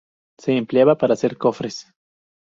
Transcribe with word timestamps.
Se 0.39 0.53
empleaba 0.57 0.97
para 0.97 1.13
hacer 1.13 1.37
cofres. 1.37 1.93